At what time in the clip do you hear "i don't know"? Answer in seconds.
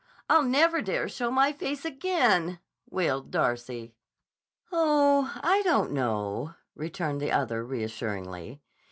5.43-6.55